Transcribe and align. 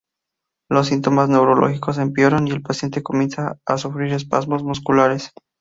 Los 0.67 0.87
síntomas 0.87 1.29
neurológicos 1.29 1.99
empeoran 1.99 2.47
y 2.47 2.51
el 2.53 2.63
paciente 2.63 3.03
comienza 3.03 3.59
a 3.67 3.77
sufrir 3.77 4.11
espasmos 4.13 4.63
musculares. 4.63 5.31